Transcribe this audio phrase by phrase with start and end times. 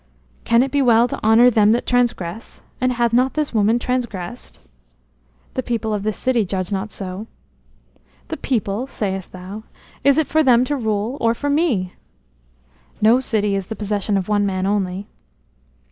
[0.45, 2.61] "Can it be well to honor them that transgress?
[2.81, 4.59] And hath not this woman transgressed?"
[5.53, 7.27] "The people of this city judge not so."
[8.29, 9.61] "The people, sayest thou?
[10.03, 11.93] Is it for them to rule, or for me?"
[12.99, 15.05] "No city is the possession of one man only."